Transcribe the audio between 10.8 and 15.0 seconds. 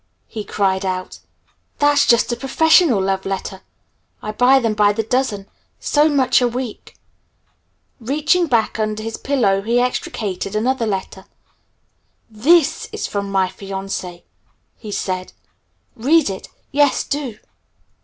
letter. "This is from my fiancée," he